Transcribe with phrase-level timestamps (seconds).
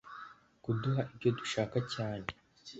[0.63, 2.27] kuduha ibyo dushaka cyane,